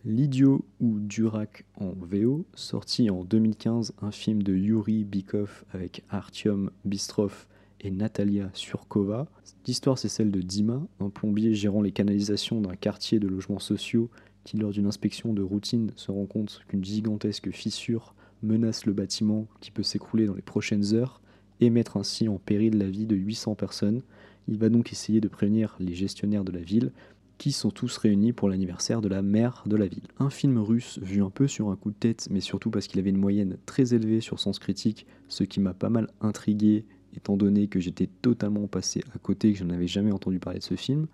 L'idiot 0.06 0.66
ou 0.80 1.00
Durak 1.00 1.66
en 1.76 1.92
VO, 1.92 2.46
sorti 2.56 3.10
en 3.10 3.24
2015, 3.24 3.94
un 4.02 4.12
film 4.12 4.42
de 4.42 4.56
Yuri 4.56 5.04
Bikov 5.04 5.66
avec 5.72 6.04
Artyom 6.10 6.72
Bistrov 6.84 7.46
et 7.82 7.92
Natalia 7.92 8.50
Surkova. 8.54 9.28
L'histoire 9.68 9.98
c'est 9.98 10.10
celle 10.10 10.32
de 10.32 10.42
Dima, 10.42 10.82
un 11.00 11.10
plombier 11.10 11.54
gérant 11.54 11.82
les 11.82 11.92
canalisations 11.92 12.60
d'un 12.60 12.76
quartier 12.76 13.20
de 13.20 13.28
logements 13.28 13.60
sociaux 13.60 14.10
qui 14.44 14.58
lors 14.58 14.72
d'une 14.72 14.88
inspection 14.88 15.32
de 15.32 15.44
routine 15.44 15.92
se 15.96 16.12
rend 16.12 16.26
compte 16.26 16.62
qu'une 16.68 16.84
gigantesque 16.84 17.52
fissure 17.52 18.16
menace 18.42 18.86
le 18.86 18.94
bâtiment 18.94 19.48
qui 19.60 19.72
peut 19.72 19.84
s'écrouler 19.84 20.26
dans 20.26 20.36
les 20.36 20.42
prochaines 20.42 20.94
heures 20.94 21.22
et 21.60 21.70
mettre 21.70 21.98
ainsi 21.98 22.28
en 22.28 22.38
péril 22.38 22.78
la 22.78 22.90
vie 22.90 23.06
de 23.06 23.16
800 23.16 23.56
personnes. 23.56 24.02
Il 24.48 24.58
va 24.58 24.70
donc 24.70 24.92
essayer 24.92 25.22
de 25.22 25.28
prévenir 25.28 25.76
les 25.80 25.94
gestionnaires 25.94 26.44
de 26.44 26.52
la 26.52 26.62
ville 26.62 26.92
qui 27.38 27.52
sont 27.54 27.72
tous 27.72 27.98
réunis 27.98 28.34
pour 28.34 28.50
l'anniversaire 28.50 29.02
de 29.02 29.08
la 29.08 29.22
mère 29.22 29.64
de 29.66 29.78
la 29.78 29.88
ville. 29.88 30.04
Un 30.20 30.30
film 30.30 30.58
russe 30.58 31.00
vu 31.02 31.24
un 31.24 31.30
peu 31.30 31.48
sur 31.48 31.70
un 31.70 31.76
coup 31.78 31.92
de 31.92 31.96
tête, 31.96 32.28
mais 32.30 32.42
surtout 32.42 32.70
parce 32.70 32.88
qu'il 32.88 33.00
avait 33.00 33.12
une 33.12 33.18
moyenne 33.18 33.58
très 33.66 33.94
élevée 33.94 34.20
sur 34.20 34.40
Sens 34.40 34.60
Critique, 34.60 35.08
ce 35.30 35.46
qui 35.46 35.62
m'a 35.62 35.74
pas 35.74 35.90
mal 35.90 36.10
intrigué 36.20 36.86
étant 37.16 37.38
donné 37.38 37.68
que 37.68 37.80
j'étais 37.80 38.10
totalement 38.22 38.68
passé 38.68 39.04
à 39.16 39.20
côté, 39.20 39.54
que 39.54 39.60
je 39.60 39.64
n'avais 39.64 39.88
jamais 39.88 40.12
entendu 40.12 40.40
parler 40.40 40.60
de 40.60 40.64
ce 40.64 40.76
film. 40.76 41.08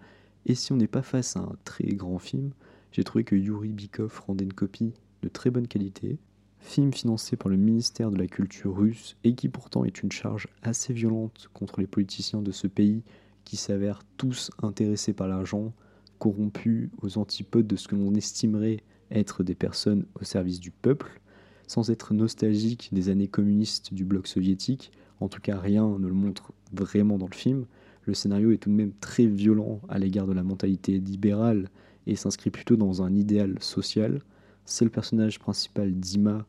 Et 0.45 0.55
si 0.55 0.73
on 0.73 0.77
n'est 0.77 0.87
pas 0.87 1.03
face 1.03 1.37
à 1.37 1.41
un 1.41 1.55
très 1.63 1.85
grand 1.85 2.19
film, 2.19 2.51
j'ai 2.91 3.03
trouvé 3.03 3.23
que 3.23 3.35
Yuri 3.35 3.69
Bikov 3.69 4.21
rendait 4.25 4.45
une 4.45 4.53
copie 4.53 4.93
de 5.21 5.29
très 5.29 5.51
bonne 5.51 5.67
qualité. 5.67 6.17
Film 6.65 6.91
financé 6.91 7.37
par 7.37 7.47
le 7.47 7.57
ministère 7.57 8.09
de 8.11 8.17
la 8.17 8.27
Culture 8.27 8.75
russe 8.75 9.15
et 9.23 9.35
qui 9.35 9.49
pourtant 9.49 9.85
est 9.85 10.01
une 10.01 10.11
charge 10.11 10.47
assez 10.63 10.93
violente 10.93 11.47
contre 11.53 11.79
les 11.79 11.87
politiciens 11.87 12.41
de 12.41 12.51
ce 12.51 12.67
pays 12.67 13.03
qui 13.45 13.55
s'avèrent 13.55 14.01
tous 14.17 14.49
intéressés 14.61 15.13
par 15.13 15.27
l'argent, 15.27 15.71
corrompus 16.19 16.89
aux 17.01 17.17
antipodes 17.17 17.67
de 17.67 17.75
ce 17.77 17.87
que 17.87 17.95
l'on 17.95 18.13
estimerait 18.15 18.81
être 19.11 19.43
des 19.43 19.55
personnes 19.55 20.05
au 20.19 20.25
service 20.25 20.59
du 20.59 20.71
peuple, 20.71 21.21
sans 21.67 21.91
être 21.91 22.13
nostalgique 22.13 22.89
des 22.91 23.09
années 23.09 23.29
communistes 23.29 23.93
du 23.93 24.03
bloc 24.03 24.27
soviétique, 24.27 24.91
en 25.21 25.29
tout 25.29 25.39
cas 25.39 25.59
rien 25.59 25.97
ne 25.99 26.07
le 26.07 26.13
montre 26.13 26.51
vraiment 26.73 27.17
dans 27.17 27.29
le 27.29 27.35
film, 27.35 27.67
le 28.05 28.15
scénario 28.15 28.51
est 28.51 28.57
tout 28.57 28.69
de 28.69 28.75
même 28.75 28.93
très 28.99 29.27
violent 29.27 29.79
à 29.87 29.99
l'égard 29.99 30.27
de 30.27 30.33
la 30.33 30.43
mentalité 30.43 30.97
libérale 30.97 31.69
et 32.07 32.15
s'inscrit 32.15 32.49
plutôt 32.49 32.75
dans 32.75 33.01
un 33.01 33.13
idéal 33.13 33.55
social. 33.61 34.21
C'est 34.65 34.83
le 34.83 34.91
personnage 34.91 35.39
principal 35.39 35.93
Dima, 35.93 36.45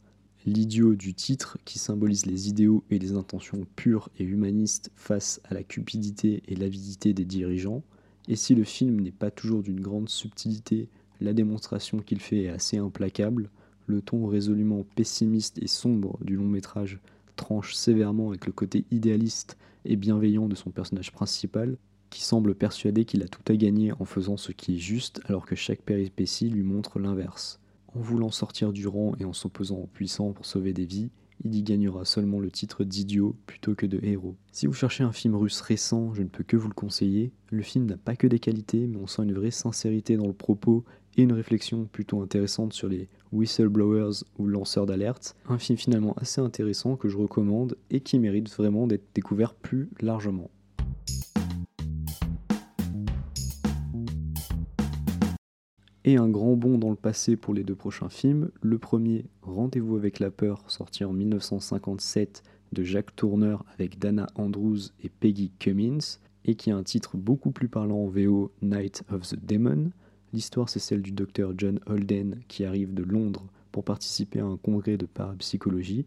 l'idiot 0.46 0.94
du 0.94 1.12
titre, 1.12 1.58
qui 1.64 1.78
symbolise 1.80 2.24
les 2.24 2.48
idéaux 2.48 2.84
et 2.90 3.00
les 3.00 3.12
intentions 3.12 3.66
pures 3.74 4.08
et 4.18 4.24
humanistes 4.24 4.90
face 4.94 5.40
à 5.44 5.54
la 5.54 5.64
cupidité 5.64 6.42
et 6.46 6.54
l'avidité 6.54 7.12
des 7.12 7.24
dirigeants. 7.24 7.82
Et 8.28 8.36
si 8.36 8.54
le 8.54 8.64
film 8.64 9.00
n'est 9.00 9.10
pas 9.10 9.32
toujours 9.32 9.62
d'une 9.62 9.80
grande 9.80 10.08
subtilité, 10.08 10.88
la 11.20 11.32
démonstration 11.32 11.98
qu'il 11.98 12.20
fait 12.20 12.44
est 12.44 12.48
assez 12.48 12.78
implacable, 12.78 13.50
le 13.86 14.00
ton 14.02 14.26
résolument 14.26 14.84
pessimiste 14.94 15.58
et 15.62 15.66
sombre 15.66 16.18
du 16.22 16.36
long 16.36 16.48
métrage 16.48 17.00
tranche 17.34 17.74
sévèrement 17.74 18.28
avec 18.30 18.46
le 18.46 18.52
côté 18.52 18.84
idéaliste 18.90 19.56
et 19.84 19.96
bienveillant 19.96 20.48
de 20.48 20.54
son 20.54 20.70
personnage 20.70 21.12
principal, 21.12 21.76
qui 22.10 22.22
semble 22.22 22.54
persuadé 22.54 23.04
qu'il 23.04 23.22
a 23.22 23.28
tout 23.28 23.42
à 23.48 23.56
gagner 23.56 23.92
en 23.98 24.04
faisant 24.04 24.36
ce 24.36 24.52
qui 24.52 24.76
est 24.76 24.78
juste 24.78 25.20
alors 25.26 25.44
que 25.44 25.56
chaque 25.56 25.82
péripétie 25.82 26.48
lui 26.48 26.62
montre 26.62 26.98
l'inverse. 26.98 27.60
En 27.96 28.00
voulant 28.00 28.30
sortir 28.30 28.74
du 28.74 28.86
rang 28.86 29.14
et 29.18 29.24
en 29.24 29.32
s'opposant 29.32 29.76
aux 29.76 29.86
puissants 29.86 30.32
pour 30.32 30.44
sauver 30.44 30.74
des 30.74 30.84
vies, 30.84 31.08
il 31.42 31.54
y 31.54 31.62
gagnera 31.62 32.04
seulement 32.04 32.40
le 32.40 32.50
titre 32.50 32.84
d'idiot 32.84 33.34
plutôt 33.46 33.74
que 33.74 33.86
de 33.86 33.98
héros. 34.02 34.36
Si 34.52 34.66
vous 34.66 34.74
cherchez 34.74 35.02
un 35.02 35.12
film 35.12 35.34
russe 35.34 35.62
récent, 35.62 36.12
je 36.12 36.22
ne 36.22 36.28
peux 36.28 36.44
que 36.44 36.58
vous 36.58 36.68
le 36.68 36.74
conseiller. 36.74 37.32
Le 37.50 37.62
film 37.62 37.86
n'a 37.86 37.96
pas 37.96 38.14
que 38.14 38.26
des 38.26 38.38
qualités, 38.38 38.86
mais 38.86 38.98
on 38.98 39.06
sent 39.06 39.22
une 39.22 39.32
vraie 39.32 39.50
sincérité 39.50 40.18
dans 40.18 40.26
le 40.26 40.34
propos 40.34 40.84
et 41.16 41.22
une 41.22 41.32
réflexion 41.32 41.86
plutôt 41.86 42.20
intéressante 42.20 42.74
sur 42.74 42.88
les 42.88 43.08
whistleblowers 43.32 44.24
ou 44.38 44.46
lanceurs 44.46 44.84
d'alerte. 44.84 45.34
Un 45.48 45.58
film 45.58 45.78
finalement 45.78 46.12
assez 46.18 46.42
intéressant 46.42 46.96
que 46.96 47.08
je 47.08 47.16
recommande 47.16 47.78
et 47.88 48.00
qui 48.00 48.18
mérite 48.18 48.50
vraiment 48.50 48.86
d'être 48.86 49.06
découvert 49.14 49.54
plus 49.54 49.88
largement. 50.00 50.50
Et 56.06 56.16
un 56.16 56.28
grand 56.28 56.54
bond 56.54 56.78
dans 56.78 56.90
le 56.90 56.96
passé 56.96 57.36
pour 57.36 57.52
les 57.52 57.64
deux 57.64 57.74
prochains 57.74 58.08
films. 58.08 58.50
Le 58.62 58.78
premier, 58.78 59.24
Rendez-vous 59.42 59.96
avec 59.96 60.20
la 60.20 60.30
peur, 60.30 60.62
sorti 60.68 61.04
en 61.04 61.12
1957 61.12 62.44
de 62.72 62.84
Jacques 62.84 63.14
Tourneur 63.16 63.64
avec 63.74 63.98
Dana 63.98 64.28
Andrews 64.36 64.78
et 65.02 65.08
Peggy 65.08 65.50
Cummins, 65.58 66.18
et 66.44 66.54
qui 66.54 66.70
a 66.70 66.76
un 66.76 66.84
titre 66.84 67.16
beaucoup 67.16 67.50
plus 67.50 67.68
parlant 67.68 68.04
en 68.04 68.06
VO, 68.06 68.52
Night 68.62 69.02
of 69.10 69.28
the 69.28 69.44
Demon. 69.44 69.90
L'histoire 70.32 70.68
c'est 70.68 70.78
celle 70.78 71.02
du 71.02 71.10
docteur 71.10 71.52
John 71.58 71.80
Holden 71.86 72.40
qui 72.46 72.64
arrive 72.64 72.94
de 72.94 73.02
Londres 73.02 73.46
pour 73.72 73.82
participer 73.82 74.38
à 74.38 74.46
un 74.46 74.56
congrès 74.56 74.96
de 74.96 75.06
parapsychologie 75.06 76.06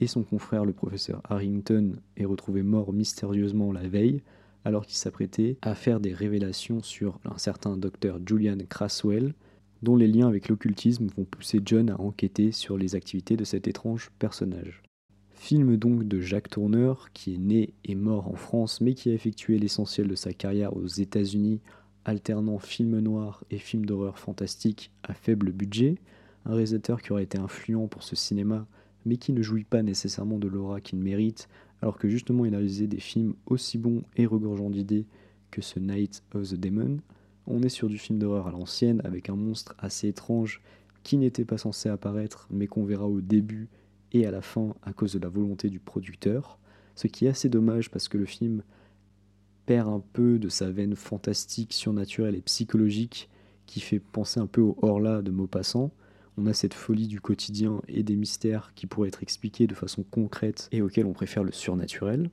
et 0.00 0.08
son 0.08 0.22
confrère 0.22 0.64
le 0.64 0.72
professeur 0.72 1.20
Harrington 1.24 1.96
est 2.16 2.24
retrouvé 2.24 2.62
mort 2.62 2.92
mystérieusement 2.92 3.72
la 3.72 3.86
veille 3.86 4.22
alors 4.68 4.84
qu'il 4.84 4.98
s'apprêtait 4.98 5.56
à 5.62 5.74
faire 5.74 5.98
des 5.98 6.12
révélations 6.12 6.82
sur 6.82 7.18
un 7.24 7.38
certain 7.38 7.78
docteur 7.78 8.18
Julian 8.24 8.58
Craswell 8.68 9.32
dont 9.80 9.96
les 9.96 10.06
liens 10.06 10.28
avec 10.28 10.48
l'occultisme 10.48 11.06
vont 11.16 11.24
pousser 11.24 11.62
John 11.64 11.88
à 11.88 11.98
enquêter 11.98 12.52
sur 12.52 12.76
les 12.76 12.94
activités 12.94 13.38
de 13.38 13.44
cet 13.44 13.66
étrange 13.66 14.10
personnage. 14.18 14.82
Film 15.30 15.78
donc 15.78 16.06
de 16.06 16.20
Jacques 16.20 16.50
Tourneur, 16.50 17.08
qui 17.14 17.34
est 17.34 17.38
né 17.38 17.72
et 17.86 17.94
mort 17.94 18.28
en 18.28 18.34
France, 18.34 18.82
mais 18.82 18.92
qui 18.92 19.08
a 19.08 19.14
effectué 19.14 19.58
l'essentiel 19.58 20.06
de 20.06 20.14
sa 20.14 20.34
carrière 20.34 20.76
aux 20.76 20.86
États-Unis, 20.86 21.60
alternant 22.04 22.58
film 22.58 22.98
noir 22.98 23.44
et 23.50 23.56
film 23.56 23.86
d'horreur 23.86 24.18
fantastique 24.18 24.90
à 25.02 25.14
faible 25.14 25.50
budget. 25.50 25.94
Un 26.44 26.50
réalisateur 26.50 27.00
qui 27.00 27.12
aurait 27.12 27.22
été 27.22 27.38
influent 27.38 27.86
pour 27.86 28.02
ce 28.02 28.16
cinéma, 28.16 28.66
mais 29.06 29.16
qui 29.16 29.32
ne 29.32 29.40
jouit 29.40 29.64
pas 29.64 29.82
nécessairement 29.82 30.38
de 30.38 30.48
l'aura 30.48 30.82
qu'il 30.82 30.98
mérite, 30.98 31.48
alors 31.82 31.98
que 31.98 32.08
justement 32.08 32.44
il 32.44 32.54
a 32.54 32.58
réalisé 32.58 32.86
des 32.86 33.00
films 33.00 33.34
aussi 33.46 33.78
bons 33.78 34.02
et 34.16 34.26
regorgeants 34.26 34.70
d'idées 34.70 35.06
que 35.50 35.62
ce 35.62 35.78
Night 35.78 36.22
of 36.34 36.50
the 36.50 36.54
Demon. 36.54 36.98
On 37.46 37.62
est 37.62 37.68
sur 37.68 37.88
du 37.88 37.98
film 37.98 38.18
d'horreur 38.18 38.48
à 38.48 38.50
l'ancienne, 38.50 39.00
avec 39.04 39.30
un 39.30 39.36
monstre 39.36 39.74
assez 39.78 40.08
étrange 40.08 40.60
qui 41.02 41.16
n'était 41.16 41.44
pas 41.44 41.58
censé 41.58 41.88
apparaître, 41.88 42.46
mais 42.50 42.66
qu'on 42.66 42.84
verra 42.84 43.06
au 43.06 43.20
début 43.20 43.68
et 44.12 44.26
à 44.26 44.30
la 44.30 44.42
fin 44.42 44.74
à 44.82 44.92
cause 44.92 45.12
de 45.14 45.18
la 45.18 45.28
volonté 45.28 45.70
du 45.70 45.78
producteur, 45.78 46.58
ce 46.94 47.06
qui 47.06 47.26
est 47.26 47.30
assez 47.30 47.48
dommage 47.48 47.90
parce 47.90 48.08
que 48.08 48.18
le 48.18 48.26
film 48.26 48.62
perd 49.66 49.88
un 49.88 50.02
peu 50.12 50.38
de 50.38 50.48
sa 50.48 50.70
veine 50.70 50.96
fantastique, 50.96 51.72
surnaturelle 51.72 52.34
et 52.34 52.40
psychologique 52.40 53.28
qui 53.66 53.80
fait 53.80 54.00
penser 54.00 54.40
un 54.40 54.46
peu 54.46 54.62
au 54.62 54.76
Horla 54.80 55.20
de 55.20 55.30
Maupassant. 55.30 55.90
On 56.40 56.46
a 56.46 56.54
cette 56.54 56.74
folie 56.74 57.08
du 57.08 57.20
quotidien 57.20 57.82
et 57.88 58.04
des 58.04 58.14
mystères 58.14 58.70
qui 58.76 58.86
pourraient 58.86 59.08
être 59.08 59.24
expliqués 59.24 59.66
de 59.66 59.74
façon 59.74 60.04
concrète 60.04 60.68
et 60.70 60.82
auxquels 60.82 61.06
on 61.06 61.12
préfère 61.12 61.42
le 61.42 61.50
surnaturel. 61.50 62.30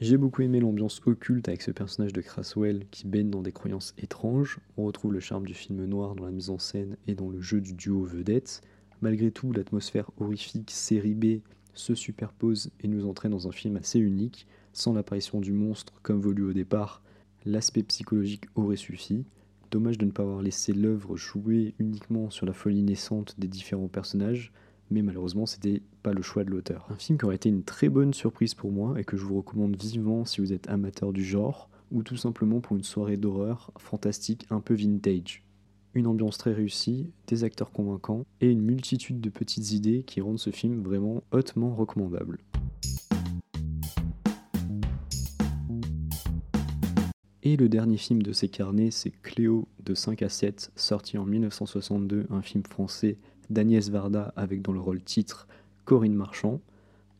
J'ai 0.00 0.16
beaucoup 0.16 0.40
aimé 0.40 0.58
l'ambiance 0.58 1.02
occulte 1.04 1.48
avec 1.48 1.60
ce 1.60 1.70
personnage 1.70 2.14
de 2.14 2.22
Craswell 2.22 2.86
qui 2.90 3.06
baigne 3.06 3.28
dans 3.28 3.42
des 3.42 3.52
croyances 3.52 3.92
étranges. 3.98 4.58
On 4.78 4.84
retrouve 4.86 5.12
le 5.12 5.20
charme 5.20 5.44
du 5.44 5.52
film 5.52 5.84
noir 5.84 6.14
dans 6.14 6.24
la 6.24 6.30
mise 6.30 6.48
en 6.48 6.58
scène 6.58 6.96
et 7.06 7.14
dans 7.14 7.28
le 7.28 7.42
jeu 7.42 7.60
du 7.60 7.74
duo 7.74 8.04
vedette. 8.04 8.62
Malgré 9.02 9.30
tout, 9.30 9.52
l'atmosphère 9.52 10.10
horrifique 10.16 10.70
série 10.70 11.14
B 11.14 11.42
se 11.74 11.94
superpose 11.94 12.70
et 12.80 12.88
nous 12.88 13.06
entraîne 13.06 13.32
dans 13.32 13.48
un 13.48 13.52
film 13.52 13.76
assez 13.76 13.98
unique. 13.98 14.46
Sans 14.72 14.94
l'apparition 14.94 15.42
du 15.42 15.52
monstre 15.52 15.92
comme 16.02 16.22
voulu 16.22 16.42
au 16.42 16.54
départ, 16.54 17.02
l'aspect 17.44 17.82
psychologique 17.82 18.46
aurait 18.54 18.76
suffi. 18.76 19.26
Dommage 19.72 19.96
de 19.96 20.04
ne 20.04 20.10
pas 20.10 20.22
avoir 20.22 20.42
laissé 20.42 20.74
l'œuvre 20.74 21.16
jouer 21.16 21.74
uniquement 21.78 22.28
sur 22.28 22.44
la 22.44 22.52
folie 22.52 22.82
naissante 22.82 23.34
des 23.38 23.48
différents 23.48 23.88
personnages, 23.88 24.52
mais 24.90 25.00
malheureusement 25.00 25.46
c'était 25.46 25.80
pas 26.02 26.12
le 26.12 26.20
choix 26.20 26.44
de 26.44 26.50
l'auteur. 26.50 26.86
Un 26.90 26.96
film 26.96 27.18
qui 27.18 27.24
aurait 27.24 27.36
été 27.36 27.48
une 27.48 27.62
très 27.62 27.88
bonne 27.88 28.12
surprise 28.12 28.52
pour 28.52 28.70
moi 28.70 29.00
et 29.00 29.04
que 29.04 29.16
je 29.16 29.24
vous 29.24 29.38
recommande 29.38 29.74
vivement 29.74 30.26
si 30.26 30.42
vous 30.42 30.52
êtes 30.52 30.68
amateur 30.68 31.14
du 31.14 31.24
genre, 31.24 31.70
ou 31.90 32.02
tout 32.02 32.18
simplement 32.18 32.60
pour 32.60 32.76
une 32.76 32.84
soirée 32.84 33.16
d'horreur 33.16 33.72
fantastique 33.78 34.46
un 34.50 34.60
peu 34.60 34.74
vintage 34.74 35.42
une 35.94 36.06
ambiance 36.06 36.38
très 36.38 36.52
réussie, 36.52 37.10
des 37.26 37.44
acteurs 37.44 37.70
convaincants 37.70 38.24
et 38.40 38.50
une 38.50 38.62
multitude 38.62 39.20
de 39.20 39.28
petites 39.28 39.72
idées 39.72 40.04
qui 40.04 40.20
rendent 40.20 40.38
ce 40.38 40.50
film 40.50 40.82
vraiment 40.82 41.22
hautement 41.32 41.74
recommandable. 41.74 42.38
Et 47.42 47.56
le 47.56 47.68
dernier 47.68 47.96
film 47.96 48.22
de 48.22 48.32
ces 48.32 48.48
carnets, 48.48 48.90
c'est 48.90 49.12
Cléo 49.22 49.66
de 49.84 49.94
5 49.94 50.22
à 50.22 50.28
7, 50.28 50.70
sorti 50.76 51.18
en 51.18 51.24
1962, 51.24 52.26
un 52.30 52.42
film 52.42 52.62
français 52.64 53.16
d'Agnès 53.50 53.90
Varda 53.90 54.32
avec 54.36 54.62
dans 54.62 54.72
le 54.72 54.80
rôle 54.80 55.02
titre 55.02 55.48
Corinne 55.84 56.14
Marchand. 56.14 56.60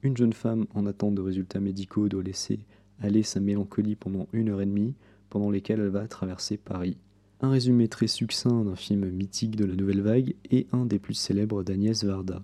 Une 0.03 0.17
jeune 0.17 0.33
femme 0.33 0.67
en 0.75 0.87
attente 0.87 1.15
de 1.15 1.23
résultats 1.23 1.61
médicaux 1.61 2.09
doit 2.09 2.23
laisser 2.23 2.61
aller 3.01 3.23
sa 3.23 3.41
mélancolie 3.41 3.97
pendant 3.97 4.29
une 4.33 4.51
heure 4.51 4.61
et 4.61 4.67
demie, 4.67 4.95
pendant 5.29 5.51
lesquelles 5.51 5.81
elle 5.81 5.89
va 5.89 6.07
traverser 6.07 6.57
Paris 6.57 6.97
un 7.43 7.51
résumé 7.51 7.89
très 7.89 8.07
succinct 8.07 8.65
d'un 8.65 8.77
film 8.77 9.11
mythique 9.11 9.57
de 9.57 9.65
la 9.65 9.75
nouvelle 9.75 10.01
vague 10.01 10.35
et 10.51 10.69
un 10.73 10.87
des 10.87 11.01
plus 11.01 11.15
célèbres 11.15 11.65
d'Agnès 11.65 12.05
Varda. 12.05 12.43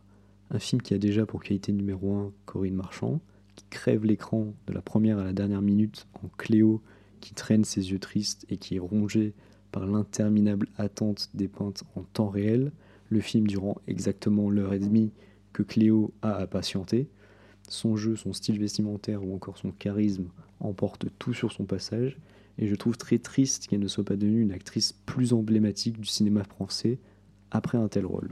Un 0.51 0.59
film 0.59 0.83
qui 0.83 0.93
a 0.93 0.99
déjà 0.99 1.25
pour 1.25 1.43
qualité 1.43 1.73
numéro 1.73 2.15
1 2.17 2.33
Corinne 2.47 2.75
Marchand, 2.75 3.21
qui 3.55 3.65
crève 3.71 4.05
l'écran 4.05 4.53
de 4.67 4.73
la 4.73 4.83
première 4.83 5.19
à 5.19 5.25
la 5.25 5.33
dernière 5.33 5.63
minute 5.63 6.09
en 6.15 6.29
Cléo, 6.37 6.83
qui 7.21 7.35
traîne 7.35 7.65
ses 7.65 7.91
yeux 7.91 7.99
tristes 7.99 8.47
et 8.49 8.57
qui 8.57 8.77
est 8.77 8.81
rongé 8.81 9.35
par 9.73 9.87
l'interminable 9.87 10.69
attente 10.77 11.31
dépeinte 11.35 11.85
en 11.95 12.03
temps 12.03 12.29
réel, 12.29 12.73
le 13.11 13.21
film 13.21 13.47
durant 13.47 13.77
exactement 13.87 14.51
l'heure 14.51 14.73
et 14.73 14.79
demie 14.79 15.13
que 15.53 15.63
Cléo 15.63 16.13
a 16.23 16.35
à 16.35 16.47
patienter. 16.47 17.09
Son 17.69 17.97
jeu, 17.97 18.17
son 18.17 18.33
style 18.33 18.59
vestimentaire 18.59 19.25
ou 19.25 19.35
encore 19.35 19.59
son 19.59 19.73
charisme 19.73 20.29
emportent 20.61 21.07
tout 21.19 21.35
sur 21.35 21.53
son 21.53 21.65
passage, 21.65 22.19
et 22.59 22.67
je 22.67 22.75
trouve 22.75 22.97
très 22.97 23.19
triste 23.19 23.67
qu'elle 23.69 23.81
ne 23.81 23.89
soit 23.89 24.05
pas 24.05 24.17
devenue 24.17 24.43
une 24.43 24.53
actrice 24.53 24.93
plus 24.93 25.33
emblématique 25.33 26.01
du 26.01 26.07
cinéma 26.07 26.45
français 26.45 26.99
après 27.51 27.79
un 27.79 27.89
tel 27.89 28.07
rôle. 28.07 28.31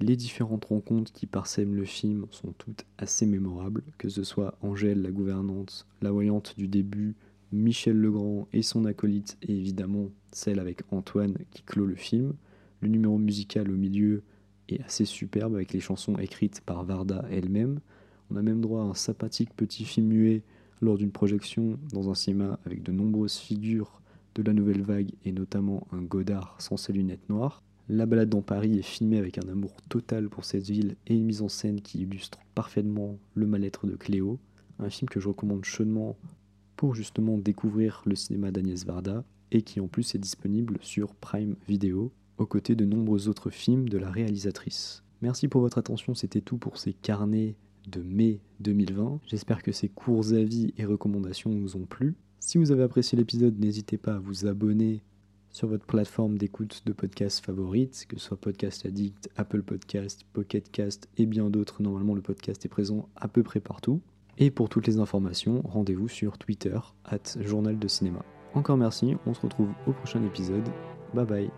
Les 0.00 0.16
différentes 0.16 0.64
rencontres 0.64 1.12
qui 1.12 1.26
parsèment 1.26 1.76
le 1.76 1.84
film 1.84 2.26
sont 2.30 2.52
toutes 2.56 2.86
assez 2.96 3.26
mémorables, 3.26 3.82
que 3.98 4.08
ce 4.08 4.24
soit 4.24 4.56
Angèle, 4.62 5.02
la 5.02 5.10
gouvernante, 5.10 5.86
la 6.00 6.10
voyante 6.10 6.54
du 6.56 6.68
début, 6.68 7.16
Michel 7.52 7.96
Legrand 7.96 8.48
et 8.52 8.62
son 8.62 8.84
acolyte, 8.84 9.36
et 9.42 9.56
évidemment 9.56 10.10
celle 10.32 10.60
avec 10.60 10.82
Antoine 10.92 11.36
qui 11.50 11.62
clôt 11.62 11.86
le 11.86 11.96
film. 11.96 12.34
Le 12.80 12.88
numéro 12.88 13.18
musical 13.18 13.70
au 13.70 13.76
milieu 13.76 14.22
est 14.68 14.82
assez 14.82 15.04
superbe 15.04 15.54
avec 15.54 15.72
les 15.72 15.80
chansons 15.80 16.16
écrites 16.18 16.60
par 16.60 16.84
Varda 16.84 17.24
elle-même. 17.30 17.80
On 18.30 18.36
a 18.36 18.42
même 18.42 18.60
droit 18.60 18.82
à 18.82 18.86
un 18.86 18.94
sympathique 18.94 19.54
petit 19.56 19.84
film 19.84 20.06
muet 20.08 20.42
lors 20.80 20.96
d'une 20.96 21.10
projection 21.10 21.78
dans 21.92 22.08
un 22.10 22.14
cinéma 22.14 22.58
avec 22.64 22.82
de 22.82 22.92
nombreuses 22.92 23.36
figures 23.36 24.00
de 24.34 24.42
la 24.42 24.52
nouvelle 24.52 24.82
vague 24.82 25.10
et 25.24 25.32
notamment 25.32 25.86
un 25.92 26.02
Godard 26.02 26.56
sans 26.60 26.76
ses 26.76 26.92
lunettes 26.92 27.28
noires. 27.28 27.62
La 27.88 28.06
balade 28.06 28.28
dans 28.28 28.42
Paris 28.42 28.78
est 28.78 28.82
filmée 28.82 29.18
avec 29.18 29.38
un 29.38 29.48
amour 29.48 29.72
total 29.88 30.28
pour 30.28 30.44
cette 30.44 30.68
ville 30.70 30.94
et 31.08 31.14
une 31.14 31.24
mise 31.24 31.42
en 31.42 31.48
scène 31.48 31.80
qui 31.80 32.02
illustre 32.02 32.38
parfaitement 32.54 33.18
le 33.34 33.46
mal-être 33.46 33.88
de 33.88 33.96
Cléo. 33.96 34.38
Un 34.78 34.90
film 34.90 35.08
que 35.08 35.18
je 35.18 35.28
recommande 35.28 35.64
chaudement 35.64 36.16
pour 36.80 36.94
justement 36.94 37.36
découvrir 37.36 38.00
le 38.06 38.14
cinéma 38.14 38.50
d'Agnès 38.50 38.86
Varda 38.86 39.22
et 39.52 39.60
qui 39.60 39.80
en 39.80 39.86
plus 39.86 40.14
est 40.14 40.18
disponible 40.18 40.78
sur 40.80 41.14
Prime 41.14 41.54
Video 41.68 42.10
aux 42.38 42.46
côtés 42.46 42.74
de 42.74 42.86
nombreux 42.86 43.28
autres 43.28 43.50
films 43.50 43.86
de 43.90 43.98
la 43.98 44.10
réalisatrice. 44.10 45.02
Merci 45.20 45.46
pour 45.46 45.60
votre 45.60 45.76
attention, 45.76 46.14
c'était 46.14 46.40
tout 46.40 46.56
pour 46.56 46.78
ces 46.78 46.94
carnets 46.94 47.54
de 47.86 48.00
mai 48.00 48.40
2020. 48.60 49.20
J'espère 49.26 49.62
que 49.62 49.72
ces 49.72 49.90
courts 49.90 50.32
avis 50.32 50.72
et 50.78 50.86
recommandations 50.86 51.50
vous 51.50 51.76
ont 51.76 51.84
plu. 51.84 52.14
Si 52.38 52.56
vous 52.56 52.72
avez 52.72 52.84
apprécié 52.84 53.18
l'épisode, 53.18 53.58
n'hésitez 53.58 53.98
pas 53.98 54.14
à 54.14 54.18
vous 54.18 54.46
abonner 54.46 55.02
sur 55.50 55.68
votre 55.68 55.84
plateforme 55.84 56.38
d'écoute 56.38 56.80
de 56.86 56.94
podcast 56.94 57.44
favorite, 57.44 58.06
que 58.08 58.18
ce 58.18 58.24
soit 58.24 58.40
Podcast 58.40 58.86
Addict, 58.86 59.28
Apple 59.36 59.64
Podcast, 59.64 60.24
Pocket 60.32 60.70
Cast 60.70 61.10
et 61.18 61.26
bien 61.26 61.50
d'autres. 61.50 61.82
Normalement, 61.82 62.14
le 62.14 62.22
podcast 62.22 62.64
est 62.64 62.70
présent 62.70 63.10
à 63.16 63.28
peu 63.28 63.42
près 63.42 63.60
partout. 63.60 64.00
Et 64.40 64.50
pour 64.50 64.70
toutes 64.70 64.86
les 64.86 64.98
informations, 64.98 65.62
rendez-vous 65.64 66.08
sur 66.08 66.38
Twitter, 66.38 66.78
at 67.04 67.38
Journal 67.40 67.78
de 67.78 67.86
Cinéma. 67.86 68.24
Encore 68.54 68.78
merci, 68.78 69.14
on 69.26 69.34
se 69.34 69.40
retrouve 69.42 69.68
au 69.86 69.92
prochain 69.92 70.24
épisode. 70.24 70.66
Bye 71.14 71.26
bye. 71.26 71.50